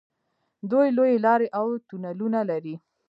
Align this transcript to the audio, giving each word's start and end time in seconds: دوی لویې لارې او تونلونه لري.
دوی 0.71 0.87
لویې 0.97 1.17
لارې 1.25 1.47
او 1.59 1.67
تونلونه 1.87 2.39
لري. 2.49 2.75